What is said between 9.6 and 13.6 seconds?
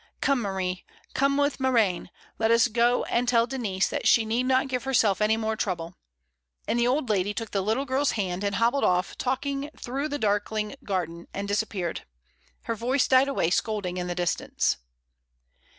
through the darkling garden, and disap peared. Her voice died away